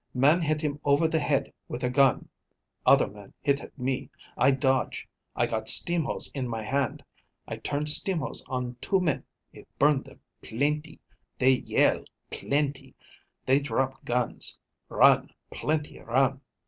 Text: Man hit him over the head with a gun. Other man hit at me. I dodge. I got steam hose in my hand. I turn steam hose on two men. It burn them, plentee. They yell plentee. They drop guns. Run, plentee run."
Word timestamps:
Man 0.15 0.41
hit 0.41 0.61
him 0.61 0.79
over 0.83 1.07
the 1.07 1.19
head 1.19 1.53
with 1.67 1.83
a 1.83 1.89
gun. 1.91 2.27
Other 2.87 3.05
man 3.05 3.33
hit 3.39 3.61
at 3.61 3.77
me. 3.77 4.09
I 4.35 4.49
dodge. 4.49 5.07
I 5.35 5.45
got 5.45 5.67
steam 5.67 6.05
hose 6.05 6.31
in 6.31 6.47
my 6.47 6.63
hand. 6.63 7.03
I 7.47 7.57
turn 7.57 7.85
steam 7.85 8.17
hose 8.17 8.43
on 8.47 8.77
two 8.81 8.99
men. 8.99 9.25
It 9.53 9.67
burn 9.77 10.01
them, 10.01 10.21
plentee. 10.41 11.01
They 11.37 11.51
yell 11.51 12.03
plentee. 12.31 12.95
They 13.45 13.59
drop 13.59 14.03
guns. 14.03 14.59
Run, 14.89 15.29
plentee 15.51 15.99
run." 15.99 16.41